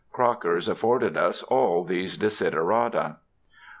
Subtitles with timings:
[0.11, 3.17] Crocker's afforded us all these desiderata.